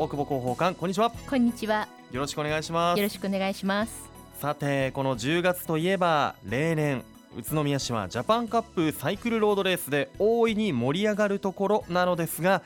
[0.00, 1.10] 大久保広報官こんにちは。
[1.28, 1.86] こんにちは。
[2.10, 2.98] よろしくお願いします。
[2.98, 4.08] よろしくお願いします。
[4.40, 7.04] さてこの10月といえば例年
[7.36, 12.62] 宇都宮市はジャパンカップサイクルロードレースで大いに盛り上がるところなのですが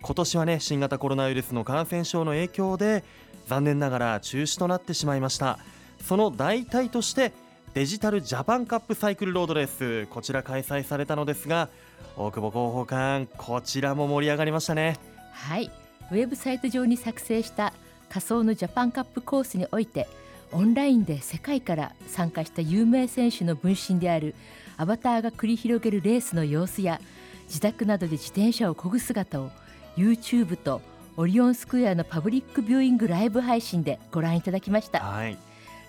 [0.00, 3.02] 今年はね新型コロナウイルスの感染症の影響で
[3.48, 5.58] 残念ながら中止となってしまいました。
[6.04, 7.32] その代替として
[7.74, 11.68] デジタルジャパンカップサイクルロードレースこちら開催されたのですが
[12.16, 14.96] 大久保広報官こちらも盛り上がりましたね。
[15.32, 15.68] はい
[16.10, 17.72] ウェブサイト上に作成した
[18.08, 20.06] 仮想のジャパンカップコースにおいて
[20.52, 24.34] オンラインで世界から参加した有名選手の分身である
[24.76, 27.00] アバターが繰り広げるレースの様子や
[27.48, 29.50] 自宅などで自転車を漕ぐ姿を
[29.96, 30.80] YouTube と
[31.16, 35.38] オリオンスクエアのパブリックビューイングライブ配信でご覧いただきました、はい、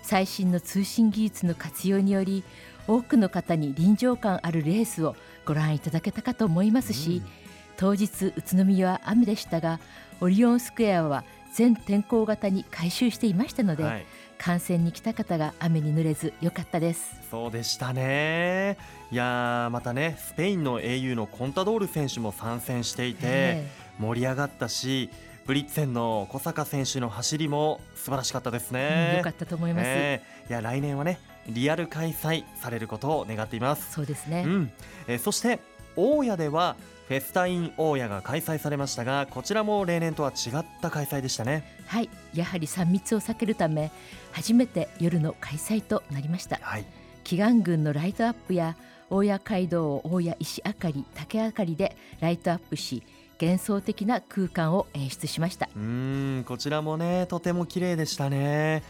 [0.02, 2.42] 最新の通信技術の活用により
[2.86, 5.14] 多くの方に臨場感あるレースを
[5.44, 7.47] ご覧いただけたかと思いますし、うん、
[7.78, 9.78] 当日宇都宮は雨でしたが
[10.20, 11.22] オリオンスクエアは
[11.54, 17.14] 全天候型に改修していましたので、はい、観戦に来た方が雨に濡れず良かったです。
[17.30, 18.76] そうでしたね。
[19.12, 23.64] いやまたねスペインの英雄のコンタドール選手も参戦していて
[24.00, 25.08] 盛り上がったし
[25.46, 29.12] ブリッツェンの小坂選手の走りも素晴らしかったですね。
[29.12, 33.92] 良、うん、かったと思います、えー、いや来年はねリアル開催されることを願っています。
[33.92, 34.42] そうですね。
[34.44, 34.72] うん、
[35.06, 35.60] えー、そして
[35.94, 36.74] 大谷では
[37.08, 41.64] フェスタイン大谷が開催されましたがこちらも例年とは違った開催でしたね。
[41.86, 42.10] はい。
[42.34, 43.90] やはり3密を避けるため
[44.30, 46.84] 初めて夜の開催となりました、はい、
[47.24, 48.76] 祈願軍のライトアップや
[49.08, 53.02] 大谷街道を大谷石明かり竹明かりでライトアップし
[53.40, 55.70] 幻想的な空間を演出しました。
[55.74, 58.82] うんこちらもねとても綺麗でしたね。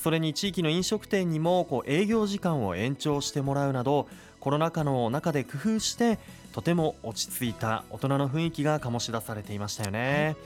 [0.00, 4.06] それに地域の飲食店にもこう営業時間を延長してもらうなど
[4.38, 6.20] コロナ禍の中で工夫して
[6.54, 10.36] とても落ち着いた大人の雰囲気が醸し出されていましたよね、はい、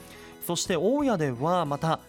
[0.46, 2.00] そして大谷ではまた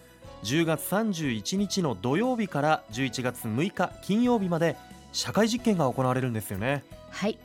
[0.42, 4.76] 10月31日の土曜日から11月6日金曜日まで
[5.12, 6.82] 社会実験が行われるんですよね。
[7.10, 7.38] はい。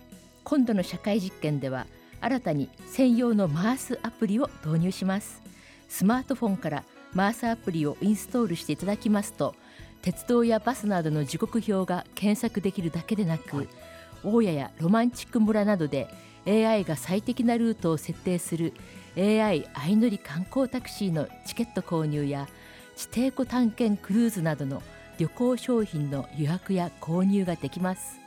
[0.45, 1.87] 今度の社会実験では
[2.21, 5.41] 新たに専用のマースアプリを導入します。
[5.89, 9.55] スマートフォンからマースアプリをインストールしていただきますと
[10.01, 13.67] 鉄道やバスなどの時刻表が検索できるだけでなく、はい、
[14.25, 16.07] 大谷やロマンチック村などで
[16.47, 18.73] AI が最適なルートを設定する
[19.17, 22.47] AI 相乗り観光タクシーのチケット購入や
[22.95, 24.81] 地底湖探検クルーズなどの
[25.17, 28.19] 旅行商品の予約や購入ができます。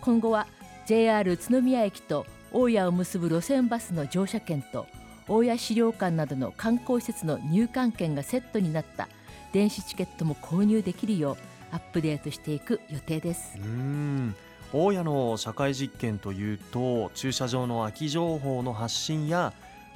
[0.00, 0.46] 今後は
[0.86, 4.86] JR 宇都宮駅と大谷を結ぶ路線バスの乗車券と
[5.28, 9.08] 大谷資料館などの観光施設の入館券がセットになった
[9.52, 11.36] 電子チケットも購入できるよう
[11.72, 13.56] アップデートしていく予定です。
[13.56, 14.34] うん。
[14.72, 19.52] 大谷の社会実験というと駐車場の空き情報の発信や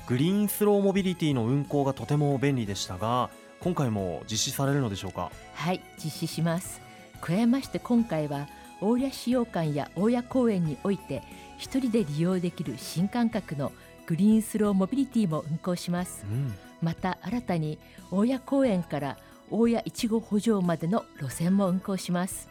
[0.07, 3.31] グリーンスローモビリティの運行がとても便利でしたが
[3.61, 5.31] 今回も実施されるのでしょうか？
[5.55, 6.81] はい実施します。
[7.21, 8.49] 加えまして今回は
[8.81, 11.23] 大谷資料館や大谷公園において
[11.56, 13.73] 一人で利用できる新感覚の
[14.06, 16.53] グリーンスローモビリティも運行します、うん、
[16.83, 17.79] また新たに
[18.11, 19.17] 大谷公園から
[19.51, 22.49] 大谷いちご補助までの路線も運行します。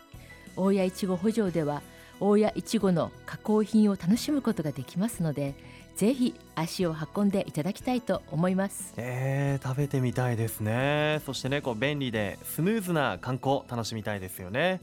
[0.56, 1.84] 大谷いちご補助では
[2.20, 5.56] 大谷いちごの加工品を楽しむことができますので
[5.96, 8.94] ぜひ足を運んでいただきたいと思います。
[8.98, 11.22] えー、食べてみたいですね。
[11.26, 14.82] そしてね、こう便利でスムーズな観光楽しみたいですよね。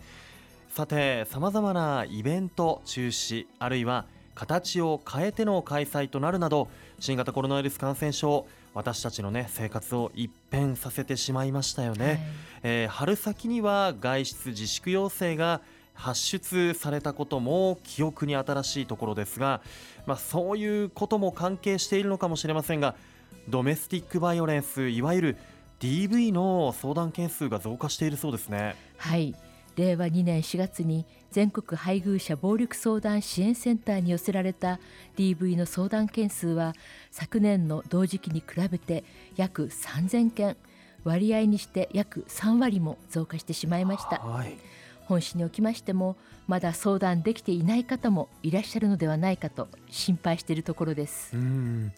[0.68, 4.04] さて、さまざまなイベント中止あるいは
[4.36, 6.68] 形を変えての開催となるなど
[7.00, 12.18] 新型コロナウイルス感染症私たちのね生活を一変させてしまいましたよね、はい、
[12.62, 15.60] えー、春先には外出自粛要請が
[16.00, 19.60] 発出されたことも記憶に新しいところですが、
[20.06, 22.94] まあ、そういうことも関係しているのかもしれませんが
[23.48, 25.36] ドメスティックバイオレンスいわゆる
[25.78, 28.76] DV の相談件数が増加しているそうですね。
[28.96, 29.34] はい。
[29.76, 34.78] 令和2年4月に全国配偶者暴力相談支援センターに寄せられた
[35.16, 36.74] DV の相談件数は
[37.10, 39.04] 昨年の同時期に比べて
[39.36, 40.56] 約3000件。
[41.04, 44.56] 割合にして約3割も増加してしまいました、はい、
[45.10, 46.16] 本市におきましても
[46.46, 51.36] まだ相談できていない方もいらっしゃるのではないかと心配しているところです。
[51.36, 51.92] うん。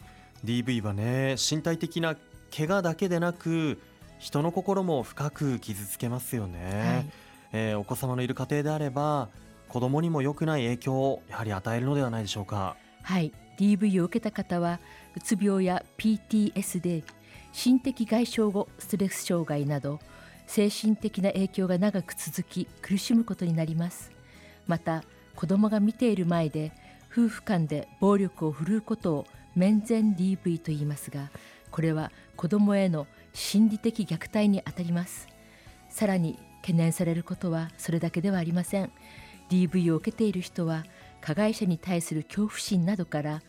[0.45, 2.17] DV はね身体的な
[2.55, 3.79] 怪我だけでなく
[4.19, 6.61] 人の心も深く傷つけますよね、
[6.95, 7.07] はい。
[7.53, 9.29] えー、お子様のいる家庭であれば
[9.69, 12.77] 子供にも良くない影響をやはり与えるのではないでしょうか。
[13.03, 13.33] はい。
[13.59, 14.81] DV を受けた方は
[15.15, 17.05] うつ病や PTSD
[17.53, 20.01] 心的外傷後ストレス障害など
[20.47, 24.11] 精神的な影響が長く続き苦しむことになります。
[24.67, 25.03] また
[25.35, 26.73] 子供が見ている前で
[27.11, 31.31] 夫婦間で暴力を振るうことを面前 DV と言いますが
[31.71, 35.29] これは子どもへの心理的虐待にあたります。
[35.89, 38.91] さらに懸念されることはそれだけではありません。
[39.51, 40.85] DV を受けている人は
[41.21, 43.43] 加害者に対する恐怖心などから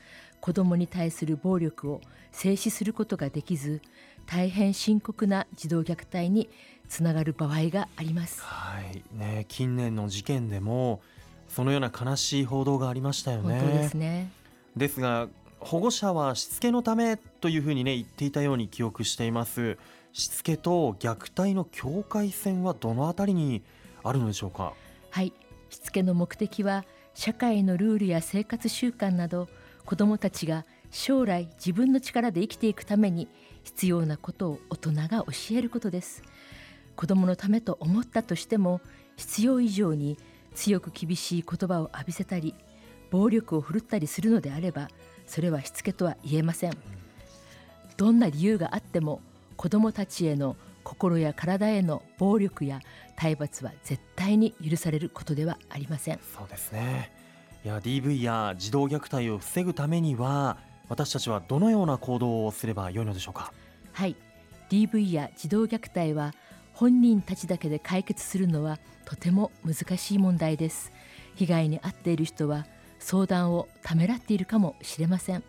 [0.44, 2.02] 子どもに対する暴力を
[2.34, 3.82] 静止することができず
[4.26, 6.50] 大変深刻な児童虐待に
[6.90, 8.42] つながる場合があります。
[8.42, 9.02] はい。
[9.18, 11.02] ね、近年の事件でも
[11.48, 13.58] そのような悲しい報道がありましたよね。
[13.58, 14.34] 本当ですね。
[14.76, 15.30] ですが
[15.62, 19.78] 保護者はしつけのためというふうにね言っていたように記憶しています。
[20.12, 23.62] しつけと虐待の境界線はどのあたりに
[24.04, 24.74] あるのでしょうか？
[25.10, 25.32] はい。
[25.70, 29.48] しつけの目的は社会のルールや生活習慣など
[29.86, 33.28] 子どもたちが将来自分の力で生きていくために
[33.64, 36.24] 必要なことを大人が教えることです。
[36.96, 38.80] 子どものためと思ったとしても
[39.16, 40.18] 必要以上に
[40.54, 42.54] 強く厳しい言葉を浴びせたり
[43.10, 44.90] 暴力を振るったりするのであれば
[45.26, 46.78] それはしつけとは言えません。
[47.98, 49.22] どんな理由があっても
[49.56, 52.80] 子どもたちへの心や体への暴力や
[53.16, 56.20] 体罰は絶対に許されることではありません。
[56.36, 57.23] そうですね。
[57.66, 60.58] いや DV や児童虐待を防ぐためには
[60.90, 63.54] 私たちはどのような行動をすればよいのでしょうか？
[63.94, 64.18] はい。
[64.70, 66.34] DV や児童虐待は
[66.74, 70.92] 本人たちだけで解決するのはとても難しい問題です。
[71.36, 72.66] 被害に遭っている人は
[73.00, 75.44] 相談をためらっているかもしれません。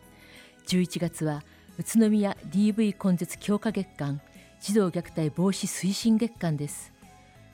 [0.69, 1.43] 11月は
[1.79, 4.21] 宇都宮 DV 根絶強化月間
[4.61, 6.93] 児童虐待防止推進月間です。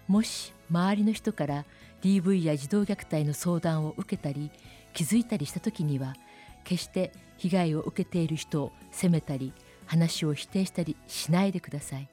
[0.06, 1.64] もし周りの人から
[2.02, 4.50] DV や児童虐待の相談を受けたり
[4.94, 6.14] 気づいたりした時には
[6.64, 9.52] 決して被害を受けている人を責めたり
[9.86, 12.08] 話を否定したりしないでください。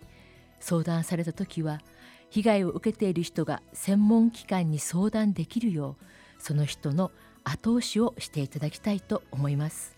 [0.59, 1.81] 相談された時は
[2.29, 6.05] 被害を受けている人が専門機関に相談できるよう
[6.39, 7.11] その人の
[7.43, 9.95] 後押しをしていただきたいと思います。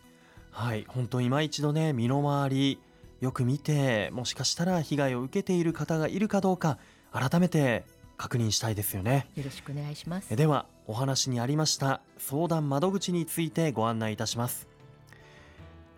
[0.52, 2.80] はい本当今一度ね身の回り
[3.22, 6.78] よく見てもしかしたら被害を受けている方がいるかどうか
[7.12, 7.86] 改めて
[8.20, 9.26] 確認したいですよね。
[9.36, 10.36] よろしくお願いします。
[10.36, 14.68] ではお話にありました相談窓口についてご案内いたします。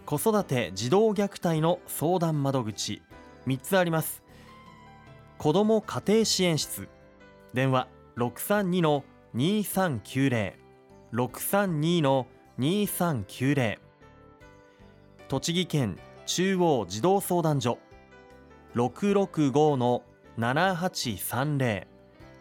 [0.05, 3.01] 子育て児童虐待の相談窓口。
[3.47, 4.21] 3つあります。
[5.39, 6.87] 子ども家庭支援室。
[7.55, 7.87] 電話
[8.17, 10.53] 632-2390
[11.13, 13.79] 632-2390
[15.27, 15.97] 栃木県
[16.27, 17.79] 中央児童相談所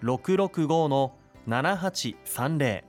[0.02, 2.84] 665-7830 665-7830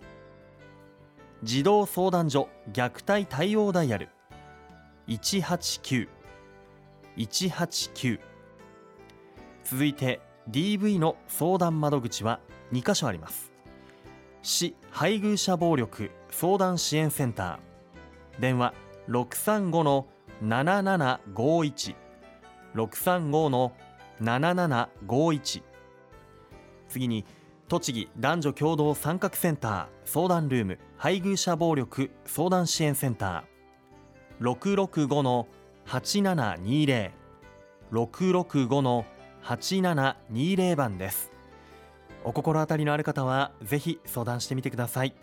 [1.44, 4.10] 児童相談所虐待対応ダイヤル。
[5.08, 6.08] 189
[7.18, 8.20] 189
[9.64, 12.40] 続いて DV の相談窓口は
[12.72, 13.52] 2カ所あります。
[14.44, 18.40] 市配偶者暴力相談支援センター。
[18.40, 18.76] 電話
[19.10, 21.96] 635-7751
[22.76, 25.71] 635-7751
[26.92, 27.26] 次に
[27.70, 35.46] 栃木男女共同参画センター相談ルーム配偶者暴力相談支援センター。
[35.88, 37.12] 665-8720
[37.92, 41.32] 665-8720番です。
[42.24, 45.16] お心当たりのある方はぜひ相談してみてください。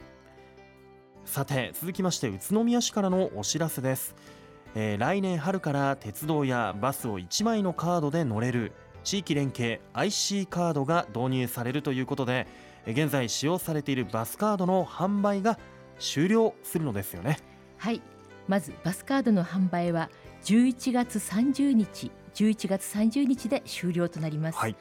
[1.25, 4.15] さて続きまして宇都宮市からのお知らせです、
[4.75, 8.73] えー、来年春から鉄道やバスを1枚のカードで乗れる。
[9.05, 12.47] 地域連携 IC カードが導入されるということで
[12.87, 15.59] 現在使用されているバスカードの販売が
[15.99, 17.39] 終了するのですよね。
[17.77, 18.01] はい。
[18.49, 20.11] まずバスカードの販売は
[20.43, 24.77] 11月30日11月30日で終了となります、はい、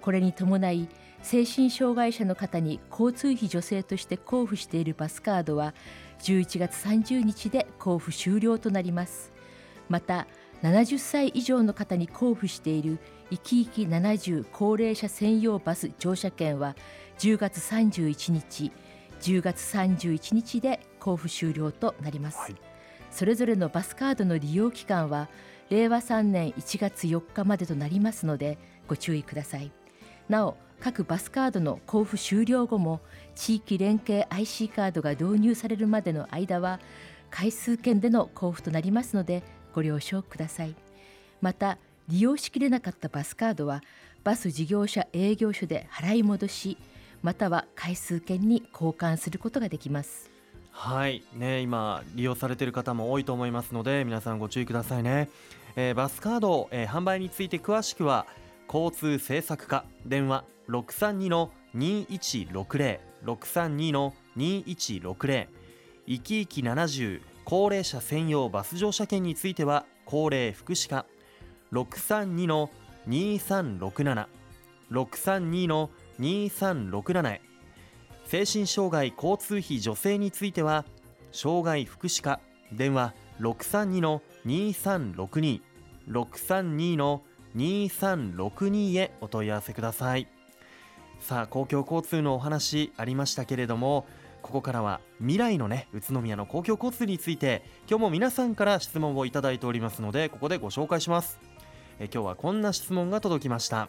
[0.00, 0.88] これに伴い
[1.22, 5.74] 精神障害者の方に交通費助成として交付しているバスカードは
[6.20, 9.32] 11月30日で交付終了となります。
[9.88, 10.26] また
[10.62, 12.98] 70歳以上の方に交付している
[13.30, 16.74] いきいき70高齢者専用バス乗車券は
[17.18, 18.72] 10月31日
[19.20, 22.56] 10月31日で交付終了となります、はい、
[23.10, 25.28] それぞれのバスカードの利用期間は
[25.70, 29.70] 令和3年1月4日までとなりますのでご注意ください。
[30.28, 33.00] なお各バスカードの交付終了後も
[33.34, 36.80] 地域連携 IC カードが導入されるまでの間は
[37.30, 39.42] 回数券での交付となりますので
[39.74, 40.74] ご了承ください。
[41.40, 43.82] また利用しきれなかったバスカードは
[44.24, 46.78] バス事業者営業所で払い戻し
[47.22, 50.30] または回数券に交換することができます。
[50.70, 51.22] はい。
[51.34, 55.28] ね今利用されている方も多いと思いますので皆さんご注意くださいね、
[55.74, 58.26] えー、バスカード、えー、販売について詳しくは
[58.72, 65.48] 交通政策課電話632の2160 632の2160
[66.06, 71.06] いきいき70高齢者専用バス乗車券については高齢福祉課
[71.72, 72.70] 632の
[73.08, 74.26] 2367
[74.90, 77.40] 632の2367へ。
[78.24, 80.84] 精神障害交通費助成については
[81.32, 82.40] 障害福祉課
[82.72, 85.62] 電話632の2362
[86.08, 87.22] 632の
[87.56, 90.28] 2362へお問い合わせください。
[91.20, 94.06] さあ公共交通のお話ありましたけれども
[94.40, 101.40] ここからは未来のね宇都宮の公共交通について今日も皆さんから質問をいただいておりますのでここでご紹介します。
[101.98, 103.88] え今日はこんな質問が届きました。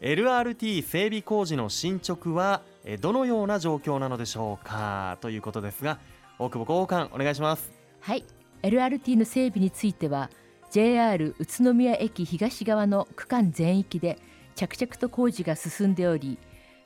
[0.00, 2.62] LRT 整備工事の進捗は
[3.00, 5.18] どのような状況なのでしょうか？
[5.20, 5.98] ということですが
[6.38, 7.72] 大久保広報官お願いします。
[8.00, 8.24] はい。
[8.62, 10.30] LRT の整備については
[10.70, 14.18] JR 宇都宮駅東側の区間全域で
[14.54, 16.38] 着々と工事が進んでおり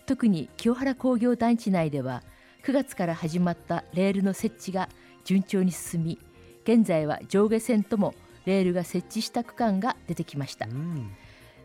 [0.07, 2.23] 特に清原工業団地内では
[2.65, 4.89] 9月から始まったレールの設置が
[5.25, 6.19] 順調に進み
[6.65, 8.15] 現在は上下線とも
[8.49, 11.13] レールが設置した区間が出てきました、うん、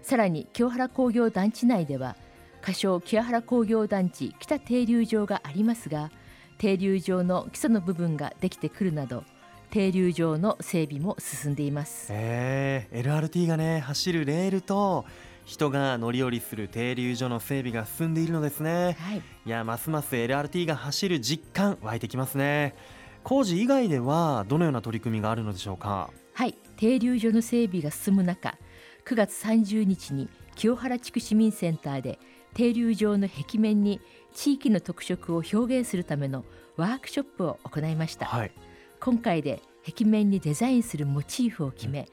[0.03, 2.15] さらに清原工業団地内では
[2.61, 6.11] 仮称清原工業団地北停留場がありますが
[6.57, 9.23] 停留場の基礎の部分ができてくるなど
[9.71, 15.05] 停留場の整備も進んでいます、えー、LRT がね走るレールと
[15.45, 22.75] 人が乗り降りする停留所の整備が進んでいるのですね、はい、いやますます LRT が走る実感湧いてきますね。
[23.23, 26.11] 工事以外ではどのような取り組みがあるのでしょうか？
[26.33, 26.55] はい。
[26.77, 28.57] 停留所の整備が進む中
[29.05, 32.19] 9月30日に清原地区市民センターで
[32.53, 34.01] 停留場の壁面に
[34.33, 36.43] 地域の特色を表現するための
[36.75, 38.51] ワークショップを行いました、はい、
[38.99, 42.07] 今回で壁面にデザインするモチーフを決め、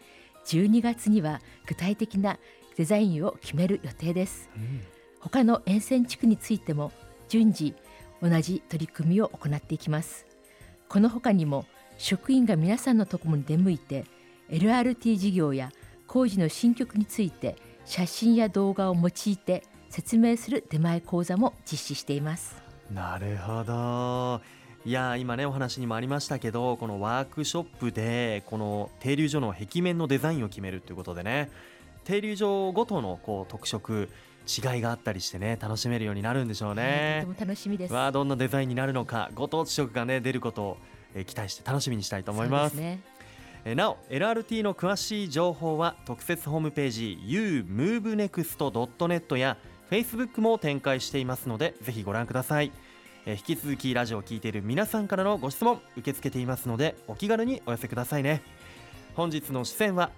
[0.47, 2.39] 12月には具体的な
[2.77, 4.83] デザインを決める予定です、うん、
[5.21, 6.93] 他の沿線地区についても
[7.29, 7.75] 順次
[8.23, 10.27] 同じ取り組みを行っていきます。
[10.89, 11.67] この他にも
[12.01, 14.07] 職員が皆さんのところに出向いて
[14.49, 15.71] LRT 事業や
[16.07, 22.57] 工事の新曲について写真や動画を用いて説明する出前講座も実施しています。
[22.91, 24.41] なるほど。
[24.87, 31.51] いや今ねお話にもありましたけどこのワークショップでこの停留所の壁面のデザインを決めるということでね
[32.05, 34.09] 停留所ごとのこう特色
[34.47, 37.93] 違いがあったりしてね楽しめるようになるんでしょうね、とても楽しみです。
[37.93, 40.77] わあどんなデザインになるのかご当地色がね出ることを、
[41.15, 42.75] え期待して楽しみにしたいと思います。
[42.75, 43.01] ね。
[43.65, 49.57] えなお LRT の詳しい情報は特設ホームページ umovenext.net や
[49.91, 52.73] Facebook も展開していますのでぜひご覧ください。
[53.27, 58.43] え引き続きラジオを聴いている皆さんからのご質問受け付けていますのでお気軽にお寄せくださいね。
[59.15, 60.11] 本日の出演は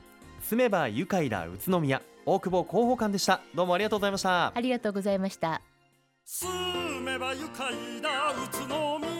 [0.43, 3.41] 住めば愉快だ宇都宮大久保広報官でした。
[3.55, 4.53] どうもありがとうございました。
[4.55, 5.61] ありがとうございました。
[6.25, 6.49] 住
[7.01, 9.12] めば愉快だ宇都宮